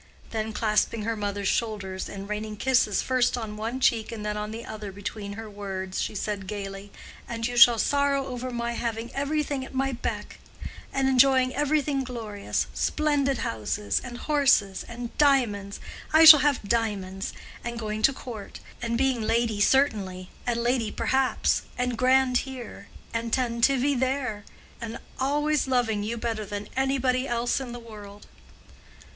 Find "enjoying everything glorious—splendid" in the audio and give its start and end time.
11.07-13.37